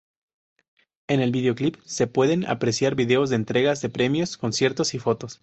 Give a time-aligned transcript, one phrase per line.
[1.07, 5.39] En el videoclip se pueden apreciar videos de entregas de premios, conciertos y fotos.